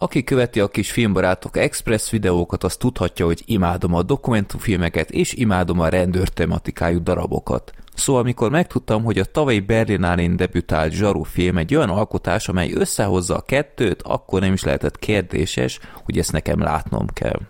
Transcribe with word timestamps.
Aki 0.00 0.24
követi 0.24 0.60
a 0.60 0.68
kis 0.68 0.90
filmbarátok 0.90 1.56
express 1.56 2.10
videókat, 2.10 2.64
az 2.64 2.76
tudhatja, 2.76 3.26
hogy 3.26 3.42
imádom 3.46 3.94
a 3.94 4.02
dokumentumfilmeket, 4.02 5.10
és 5.10 5.32
imádom 5.32 5.80
a 5.80 5.88
rendőr 5.88 6.28
tematikájú 6.28 7.02
darabokat. 7.02 7.72
Szóval 7.94 8.22
amikor 8.22 8.50
megtudtam, 8.50 9.04
hogy 9.04 9.18
a 9.18 9.24
tavalyi 9.24 9.60
Berlinálén 9.60 10.36
debütált 10.36 10.92
Zsaru 10.92 11.22
film 11.22 11.58
egy 11.58 11.74
olyan 11.74 11.90
alkotás, 11.90 12.48
amely 12.48 12.72
összehozza 12.72 13.36
a 13.36 13.40
kettőt, 13.40 14.02
akkor 14.02 14.40
nem 14.40 14.52
is 14.52 14.62
lehetett 14.62 14.98
kérdéses, 14.98 15.78
hogy 16.04 16.18
ezt 16.18 16.32
nekem 16.32 16.60
látnom 16.60 17.06
kell. 17.06 17.40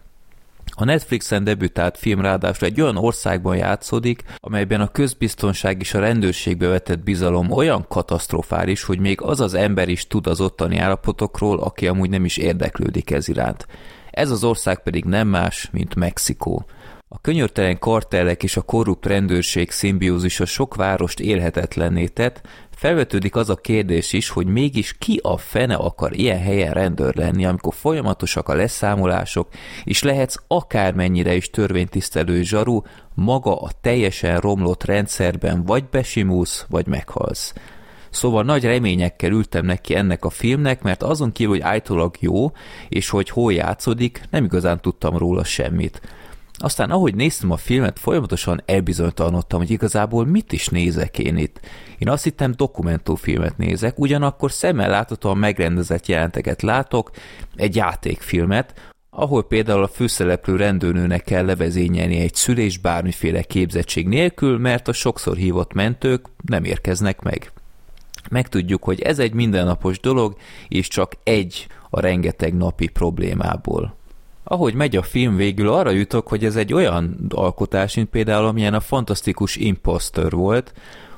A 0.80 0.84
Netflixen 0.84 1.44
debütált 1.44 1.98
film 1.98 2.20
ráadásul 2.20 2.68
egy 2.68 2.80
olyan 2.80 2.96
országban 2.96 3.56
játszódik, 3.56 4.22
amelyben 4.36 4.80
a 4.80 4.90
közbiztonság 4.90 5.80
és 5.80 5.94
a 5.94 5.98
rendőrségbe 6.00 6.66
vetett 6.66 6.98
bizalom 6.98 7.50
olyan 7.50 7.86
katasztrofális, 7.88 8.82
hogy 8.82 8.98
még 8.98 9.20
az 9.20 9.40
az 9.40 9.54
ember 9.54 9.88
is 9.88 10.06
tud 10.06 10.26
az 10.26 10.40
ottani 10.40 10.78
állapotokról, 10.78 11.58
aki 11.58 11.86
amúgy 11.86 12.10
nem 12.10 12.24
is 12.24 12.36
érdeklődik 12.36 13.10
ez 13.10 13.28
iránt. 13.28 13.66
Ez 14.10 14.30
az 14.30 14.44
ország 14.44 14.82
pedig 14.82 15.04
nem 15.04 15.28
más, 15.28 15.68
mint 15.72 15.94
Mexikó. 15.94 16.66
A 17.10 17.20
könyörtelen 17.20 17.78
kartellek 17.78 18.42
és 18.42 18.56
a 18.56 18.62
korrupt 18.62 19.06
rendőrség 19.06 19.70
szimbiózisa 19.70 20.44
sok 20.44 20.74
várost 20.74 21.20
élhetetlenné 21.20 22.06
tett, 22.06 22.40
felvetődik 22.70 23.36
az 23.36 23.50
a 23.50 23.54
kérdés 23.54 24.12
is, 24.12 24.28
hogy 24.28 24.46
mégis 24.46 24.96
ki 24.98 25.20
a 25.22 25.36
fene 25.36 25.74
akar 25.74 26.12
ilyen 26.12 26.38
helyen 26.38 26.72
rendőr 26.72 27.16
lenni, 27.16 27.44
amikor 27.44 27.74
folyamatosak 27.74 28.48
a 28.48 28.54
leszámolások, 28.54 29.48
és 29.84 30.02
lehetsz 30.02 30.36
akármennyire 30.46 31.34
is 31.34 31.50
törvénytisztelő 31.50 32.42
zsaru, 32.42 32.82
maga 33.14 33.60
a 33.60 33.70
teljesen 33.80 34.40
romlott 34.40 34.84
rendszerben 34.84 35.64
vagy 35.64 35.84
besimulsz, 35.84 36.66
vagy 36.68 36.86
meghalsz. 36.86 37.54
Szóval 38.10 38.42
nagy 38.42 38.64
reményekkel 38.64 39.30
ültem 39.30 39.64
neki 39.64 39.94
ennek 39.94 40.24
a 40.24 40.30
filmnek, 40.30 40.82
mert 40.82 41.02
azon 41.02 41.32
kívül, 41.32 41.52
hogy 41.52 41.62
állítólag 41.62 42.16
jó, 42.20 42.52
és 42.88 43.08
hogy 43.08 43.30
hol 43.30 43.52
játszódik, 43.52 44.20
nem 44.30 44.44
igazán 44.44 44.80
tudtam 44.80 45.16
róla 45.16 45.44
semmit. 45.44 46.00
Aztán 46.60 46.90
ahogy 46.90 47.14
néztem 47.14 47.50
a 47.50 47.56
filmet, 47.56 47.98
folyamatosan 47.98 48.62
elbizonytalanodtam, 48.66 49.58
hogy 49.58 49.70
igazából 49.70 50.26
mit 50.26 50.52
is 50.52 50.68
nézek 50.68 51.18
én 51.18 51.36
itt. 51.36 51.60
Én 51.98 52.08
azt 52.08 52.24
hittem 52.24 52.52
dokumentumfilmet 52.56 53.56
nézek, 53.56 53.98
ugyanakkor 53.98 54.52
szemmel 54.52 54.90
láthatóan 54.90 55.38
megrendezett 55.38 56.06
jelenteket 56.06 56.62
látok, 56.62 57.10
egy 57.56 57.76
játékfilmet, 57.76 58.92
ahol 59.10 59.46
például 59.46 59.82
a 59.82 59.88
főszereplő 59.88 60.56
rendőrnőnek 60.56 61.24
kell 61.24 61.44
levezényelni 61.44 62.20
egy 62.20 62.34
szülés 62.34 62.78
bármiféle 62.78 63.42
képzettség 63.42 64.08
nélkül, 64.08 64.58
mert 64.58 64.88
a 64.88 64.92
sokszor 64.92 65.36
hívott 65.36 65.72
mentők 65.72 66.26
nem 66.44 66.64
érkeznek 66.64 67.20
meg. 67.20 67.52
Megtudjuk, 68.30 68.84
hogy 68.84 69.00
ez 69.00 69.18
egy 69.18 69.32
mindennapos 69.32 70.00
dolog, 70.00 70.36
és 70.68 70.88
csak 70.88 71.12
egy 71.22 71.66
a 71.90 72.00
rengeteg 72.00 72.56
napi 72.56 72.86
problémából 72.88 73.97
ahogy 74.50 74.74
megy 74.74 74.96
a 74.96 75.02
film 75.02 75.36
végül, 75.36 75.68
arra 75.68 75.90
jutok, 75.90 76.28
hogy 76.28 76.44
ez 76.44 76.56
egy 76.56 76.72
olyan 76.72 77.26
alkotás, 77.28 77.94
mint 77.94 78.08
például 78.08 78.46
amilyen 78.46 78.74
a 78.74 78.80
fantasztikus 78.80 79.56
Imposter 79.56 80.30
volt, 80.30 80.72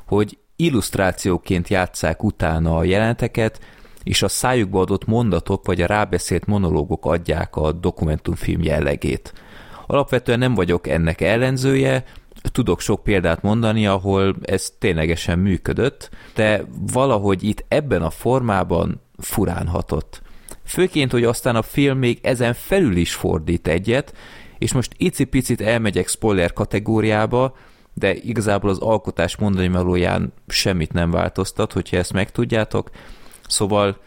hogy 0.07 0.39
illusztrációként 0.57 1.69
játszák 1.69 2.23
utána 2.23 2.77
a 2.77 2.85
jelenteket, 2.85 3.61
és 4.03 4.23
a 4.23 4.29
szájukba 4.29 4.81
adott 4.81 5.07
mondatok 5.07 5.67
vagy 5.67 5.81
a 5.81 5.87
rábeszélt 5.87 6.47
monológok 6.47 7.07
adják 7.07 7.57
a 7.57 7.73
dokumentumfilm 7.73 8.63
jellegét. 8.63 9.33
Alapvetően 9.87 10.39
nem 10.39 10.55
vagyok 10.55 10.89
ennek 10.89 11.21
ellenzője, 11.21 12.05
tudok 12.53 12.81
sok 12.81 13.03
példát 13.03 13.43
mondani, 13.43 13.87
ahol 13.87 14.37
ez 14.43 14.73
ténylegesen 14.79 15.39
működött, 15.39 16.11
de 16.35 16.65
valahogy 16.93 17.43
itt 17.43 17.65
ebben 17.69 18.03
a 18.03 18.11
formában 18.11 19.01
furán 19.19 19.67
hatott. 19.67 20.23
Főként, 20.71 21.11
hogy 21.11 21.25
aztán 21.25 21.57
a 21.57 21.63
film 21.63 21.99
még 21.99 22.19
ezen 22.23 22.55
felül 22.55 22.97
is 22.97 23.15
fordít 23.15 23.69
egyet, 23.69 24.15
és 24.59 24.73
most 24.73 24.93
icipicit 24.97 25.61
elmegyek 25.61 26.09
spoiler 26.09 26.53
kategóriába, 26.53 27.57
de 27.95 28.15
igazából 28.15 28.71
az 28.71 28.79
alkotás 28.79 29.37
mondani 29.37 29.69
valóján 29.69 30.33
semmit 30.47 30.93
nem 30.93 31.11
változtat, 31.11 31.73
hogyha 31.73 31.97
ezt 31.97 32.13
megtudjátok. 32.13 32.91
Szóval 33.47 33.99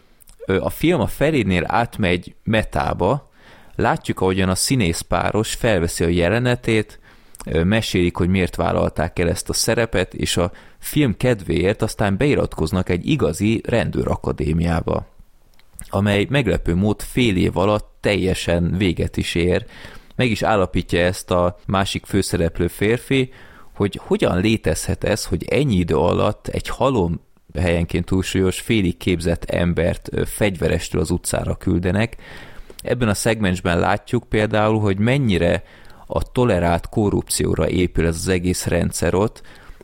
a 0.59 0.69
film 0.69 1.00
a 1.00 1.07
felénél 1.07 1.63
átmegy 1.68 2.35
metába, 2.44 3.31
látjuk, 3.75 4.22
ahogyan 4.22 4.50
a 4.50 4.56
színészpáros 4.56 5.53
felveszi 5.53 6.03
a 6.03 6.07
jelenetét, 6.07 7.00
mesélik, 7.63 8.16
hogy 8.16 8.29
miért 8.29 8.56
vállalták 8.56 9.19
el 9.19 9.29
ezt 9.29 9.50
a 9.50 9.53
szerepet, 9.53 10.13
és 10.13 10.38
a 10.38 10.52
film 10.79 11.18
kedvéért 11.18 11.81
aztán 11.81 12.18
beiratkoznak 12.18 12.90
egy 12.90 13.07
igazi 13.07 13.62
rendőrakadémiába 13.66 15.12
amely 15.94 16.28
meglepő 16.30 16.76
mód 16.76 17.02
fél 17.02 17.38
év 17.38 17.58
alatt 17.58 17.98
teljesen 18.00 18.78
véget 18.78 19.18
is 19.18 19.36
ér. 19.36 19.66
Meg 20.16 20.30
is 20.30 20.42
állapítja 20.42 21.00
ezt 21.00 21.31
a 21.31 21.58
másik 21.68 22.06
főszereplő 22.06 22.68
férfi, 22.68 23.31
hogy 23.76 24.00
hogyan 24.03 24.42
létezhet 24.42 25.03
ez, 25.03 25.26
hogy 25.26 25.44
ennyi 25.44 25.76
idő 25.76 25.96
alatt 25.96 26.48
egy 26.48 26.68
halom 26.68 27.22
helyenként 27.53 28.06
túlsúlyos, 28.06 28.59
félig 28.59 28.98
képzett 28.98 29.44
embert 29.44 30.09
fegyverestől 30.26 31.02
az 31.02 31.12
utcára 31.12 31.56
küldenek. 31.56 32.18
Ebben 32.84 33.08
a 33.08 33.14
szegmensben 33.14 33.80
látjuk 33.80 34.24
például, 34.30 34.80
hogy 34.80 35.00
mennyire 35.00 35.64
a 36.06 36.32
tolerált 36.32 36.90
korrupcióra 36.90 37.70
épül 37.70 38.06
ez 38.06 38.16
az 38.16 38.28
egész 38.28 38.66
rendszer 38.66 39.14
ott, 39.14 39.42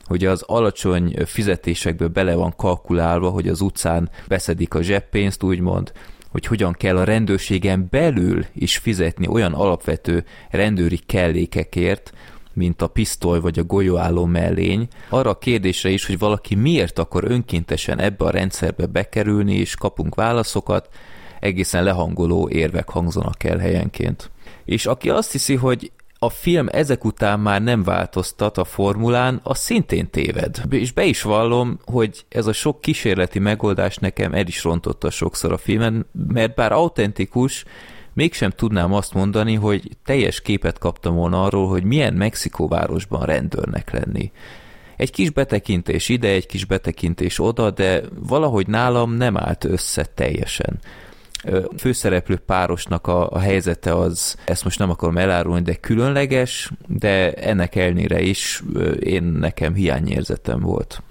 hogy 0.09 0.25
az 0.25 0.43
alacsony 0.47 1.15
fizetésekből 1.25 2.07
bele 2.07 2.35
van 2.35 2.53
kalkulálva, 2.55 3.29
hogy 3.29 3.47
az 3.47 3.61
utcán 3.61 4.09
beszedik 4.27 4.73
a 4.73 4.81
zseppénzt, 4.81 5.43
úgymond, 5.43 5.91
hogy 6.31 6.45
hogyan 6.45 6.73
kell 6.73 6.97
a 6.97 7.03
rendőrségen 7.03 7.87
belül 7.89 8.45
is 8.53 8.77
fizetni 8.77 9.27
olyan 9.27 9.53
alapvető 9.53 10.25
rendőri 10.49 10.97
kellékekért, 11.05 12.13
mint 12.53 12.81
a 12.81 12.87
pisztoly 12.87 13.39
vagy 13.39 13.59
a 13.59 13.63
golyóálló 13.63 14.25
mellény, 14.25 14.87
arra 15.09 15.29
a 15.29 15.37
kérdésre 15.37 15.89
is, 15.89 16.05
hogy 16.05 16.19
valaki 16.19 16.55
miért 16.55 16.99
akar 16.99 17.23
önkéntesen 17.23 17.99
ebbe 17.99 18.25
a 18.25 18.31
rendszerbe 18.31 18.85
bekerülni, 18.85 19.55
és 19.55 19.75
kapunk 19.75 20.15
válaszokat, 20.15 20.89
egészen 21.39 21.83
lehangoló 21.83 22.49
érvek 22.49 22.89
hangzanak 22.89 23.43
el 23.43 23.57
helyenként. 23.57 24.31
És 24.65 24.85
aki 24.85 25.09
azt 25.09 25.31
hiszi, 25.31 25.55
hogy 25.55 25.91
a 26.19 26.29
film 26.29 26.67
ezek 26.71 27.05
után 27.05 27.39
már 27.39 27.61
nem 27.61 27.83
változtat 27.83 28.57
a 28.57 28.63
formulán, 28.63 29.39
az 29.43 29.57
szintén 29.57 30.09
téved. 30.09 30.61
És 30.69 30.91
be 30.91 31.03
is 31.03 31.21
vallom, 31.21 31.79
hogy 31.85 32.25
ez 32.29 32.47
a 32.47 32.53
sok 32.53 32.81
kísérleti 32.81 33.39
megoldás 33.39 33.95
nekem 33.95 34.33
el 34.33 34.47
is 34.47 34.63
rontotta 34.63 35.09
sokszor 35.09 35.51
a 35.51 35.57
filmen, 35.57 36.05
mert 36.27 36.55
bár 36.55 36.71
autentikus, 36.71 37.65
mégsem 38.13 38.49
tudnám 38.49 38.93
azt 38.93 39.13
mondani, 39.13 39.55
hogy 39.55 39.89
teljes 40.05 40.41
képet 40.41 40.77
kaptam 40.77 41.15
volna 41.15 41.43
arról, 41.43 41.67
hogy 41.67 41.83
milyen 41.83 42.13
Mexikóvárosban 42.13 43.25
rendőrnek 43.25 43.91
lenni. 43.91 44.31
Egy 44.97 45.11
kis 45.11 45.29
betekintés 45.29 46.09
ide, 46.09 46.27
egy 46.27 46.45
kis 46.45 46.65
betekintés 46.65 47.39
oda, 47.39 47.71
de 47.71 48.01
valahogy 48.19 48.67
nálam 48.67 49.13
nem 49.13 49.37
állt 49.37 49.63
össze 49.63 50.05
teljesen 50.05 50.79
főszereplő 51.77 52.35
párosnak 52.35 53.07
a, 53.07 53.29
a 53.29 53.39
helyzete 53.39 53.95
az, 53.95 54.37
ezt 54.45 54.63
most 54.63 54.79
nem 54.79 54.89
akarom 54.89 55.17
elárulni, 55.17 55.61
de 55.61 55.75
különleges, 55.75 56.71
de 56.87 57.33
ennek 57.33 57.75
elnére 57.75 58.21
is 58.21 58.63
én 58.99 59.23
nekem 59.23 59.73
hiányérzetem 59.73 60.59
volt. 60.59 61.01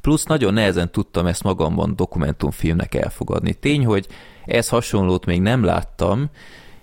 Plusz 0.00 0.24
nagyon 0.24 0.54
nehezen 0.54 0.90
tudtam 0.90 1.26
ezt 1.26 1.42
magamban 1.42 1.96
dokumentumfilmnek 1.96 2.94
elfogadni. 2.94 3.52
Tény, 3.52 3.84
hogy 3.84 4.06
ez 4.44 4.68
hasonlót 4.68 5.26
még 5.26 5.40
nem 5.40 5.64
láttam, 5.64 6.30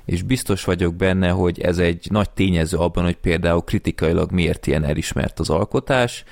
és 0.05 0.21
biztos 0.21 0.63
vagyok 0.63 0.95
benne, 0.95 1.29
hogy 1.29 1.61
ez 1.61 1.77
egy 1.77 2.07
nagy 2.09 2.29
tényező 2.29 2.77
abban, 2.77 3.03
hogy 3.03 3.17
például 3.17 3.61
kritikailag 3.61 4.31
miért 4.31 4.67
ilyen 4.67 4.83
elismert 4.83 5.39
az 5.39 5.49
alkotás, 5.49 6.23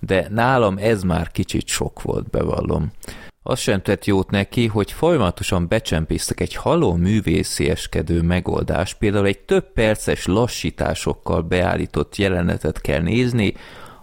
de 0.00 0.28
nálam 0.30 0.78
ez 0.78 1.02
már 1.02 1.30
kicsit 1.30 1.66
sok 1.66 2.02
volt, 2.02 2.30
bevallom 2.30 2.90
az 3.48 3.58
sem 3.58 3.82
tett 3.82 4.04
jót 4.04 4.30
neki, 4.30 4.66
hogy 4.66 4.92
folyamatosan 4.92 5.68
becsempésztek 5.68 6.40
egy 6.40 6.54
haló 6.54 6.94
művészieskedő 6.94 8.22
megoldás, 8.22 8.94
például 8.94 9.26
egy 9.26 9.38
több 9.38 9.72
perces 9.72 10.26
lassításokkal 10.26 11.42
beállított 11.42 12.16
jelenetet 12.16 12.80
kell 12.80 13.00
nézni, 13.00 13.54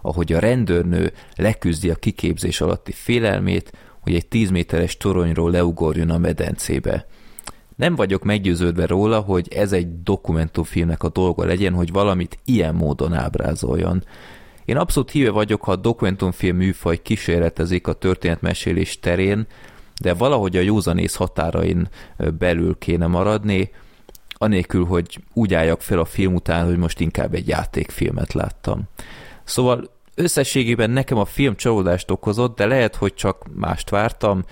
ahogy 0.02 0.32
a 0.32 0.38
rendőrnő 0.38 1.12
leküzdi 1.36 1.90
a 1.90 1.94
kiképzés 1.94 2.60
alatti 2.60 2.92
félelmét, 2.92 3.72
hogy 4.00 4.14
egy 4.14 4.26
10 4.26 4.50
méteres 4.50 4.96
toronyról 4.96 5.50
leugorjon 5.50 6.10
a 6.10 6.18
medencébe. 6.18 7.06
Nem 7.76 7.94
vagyok 7.94 8.24
meggyőződve 8.24 8.86
róla, 8.86 9.20
hogy 9.20 9.48
ez 9.52 9.72
egy 9.72 10.02
dokumentumfilmnek 10.02 11.02
a 11.02 11.08
dolga 11.08 11.44
legyen, 11.44 11.72
hogy 11.72 11.92
valamit 11.92 12.38
ilyen 12.44 12.74
módon 12.74 13.12
ábrázoljon. 13.12 14.04
Én 14.66 14.76
abszolút 14.76 15.10
híve 15.10 15.30
vagyok, 15.30 15.64
ha 15.64 15.72
a 15.72 15.76
dokumentumfilm 15.76 16.56
műfaj 16.56 17.02
kísérletezik 17.02 17.86
a 17.86 17.92
történetmesélés 17.92 18.98
terén, 19.00 19.46
de 20.00 20.14
valahogy 20.14 20.56
a 20.56 20.60
józanész 20.60 21.14
határain 21.14 21.88
belül 22.38 22.76
kéne 22.78 23.06
maradni, 23.06 23.70
anélkül, 24.28 24.84
hogy 24.84 25.18
úgy 25.32 25.54
álljak 25.54 25.82
fel 25.82 25.98
a 25.98 26.04
film 26.04 26.34
után, 26.34 26.64
hogy 26.66 26.76
most 26.76 27.00
inkább 27.00 27.34
egy 27.34 27.48
játékfilmet 27.48 28.32
láttam. 28.32 28.82
Szóval 29.44 29.90
összességében 30.14 30.90
nekem 30.90 31.18
a 31.18 31.24
film 31.24 31.56
csalódást 31.56 32.10
okozott, 32.10 32.56
de 32.56 32.66
lehet, 32.66 32.96
hogy 32.96 33.14
csak 33.14 33.44
mást 33.54 33.90
vártam, 33.90 34.44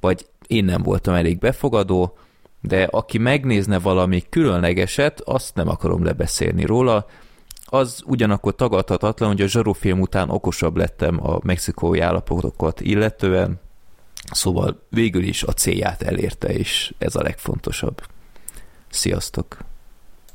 vagy 0.00 0.26
én 0.46 0.64
nem 0.64 0.82
voltam 0.82 1.14
elég 1.14 1.38
befogadó, 1.38 2.16
de 2.60 2.82
aki 2.82 3.18
megnézne 3.18 3.78
valami 3.78 4.22
különlegeset, 4.28 5.20
azt 5.20 5.54
nem 5.54 5.68
akarom 5.68 6.04
lebeszélni 6.04 6.64
róla. 6.64 7.06
Az 7.72 8.02
ugyanakkor 8.06 8.54
tagadhatatlan, 8.54 9.28
hogy 9.28 9.40
a 9.40 9.46
zsarufilm 9.46 10.00
után 10.00 10.30
okosabb 10.30 10.76
lettem 10.76 11.26
a 11.26 11.38
mexikói 11.42 12.00
állapotokat 12.00 12.80
illetően, 12.80 13.60
szóval 14.32 14.82
végül 14.88 15.22
is 15.22 15.42
a 15.42 15.52
célját 15.52 16.02
elérte, 16.02 16.48
és 16.48 16.94
ez 16.98 17.14
a 17.14 17.22
legfontosabb. 17.22 18.02
Sziasztok! 18.88 19.58